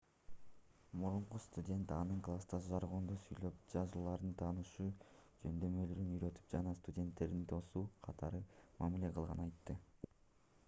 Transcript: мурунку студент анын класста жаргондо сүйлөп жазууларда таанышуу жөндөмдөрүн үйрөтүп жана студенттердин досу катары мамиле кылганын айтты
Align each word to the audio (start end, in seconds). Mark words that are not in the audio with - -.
мурунку 0.99 1.39
студент 1.41 1.91
анын 1.95 2.21
класста 2.27 2.59
жаргондо 2.67 3.17
сүйлөп 3.25 3.59
жазууларда 3.73 4.31
таанышуу 4.39 4.85
жөндөмдөрүн 5.43 6.09
үйрөтүп 6.15 6.47
жана 6.55 6.73
студенттердин 6.79 7.43
досу 7.53 7.83
катары 8.09 8.41
мамиле 8.81 9.13
кылганын 9.19 9.45
айтты 9.49 9.77